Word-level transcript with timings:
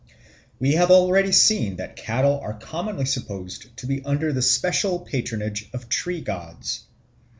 We 0.59 0.71
have 0.71 0.89
already 0.89 1.31
seen 1.31 1.75
that 1.75 1.95
cattle 1.95 2.39
are 2.39 2.55
commonly 2.57 3.05
supposed 3.05 3.77
to 3.77 3.85
be 3.85 4.03
under 4.03 4.33
the 4.33 4.41
special 4.41 5.01
patronage 5.01 5.69
of 5.73 5.89
tree 5.89 6.21
gods. 6.21 6.87